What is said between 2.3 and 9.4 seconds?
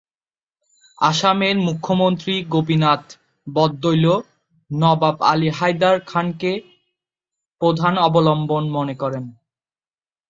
গোপীনাথ বরদলৈ নবাব আলী হায়দার খানকে প্রধান অবলম্বন মনে করতেন।